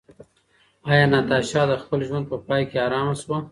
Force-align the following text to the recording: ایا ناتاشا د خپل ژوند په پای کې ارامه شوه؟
ایا 0.89 1.05
ناتاشا 1.11 1.61
د 1.67 1.73
خپل 1.83 1.99
ژوند 2.07 2.25
په 2.31 2.37
پای 2.47 2.61
کې 2.69 2.77
ارامه 2.85 3.15
شوه؟ 3.21 3.37